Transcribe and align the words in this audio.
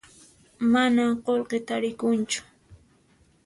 Manan 0.71 1.11
qullqi 1.27 1.59
tarikunchu 1.67 2.41